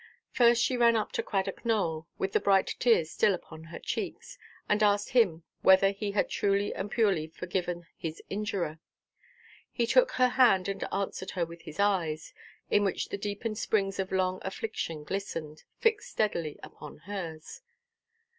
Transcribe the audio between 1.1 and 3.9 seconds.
to Cradock Nowell, with the bright tears still upon her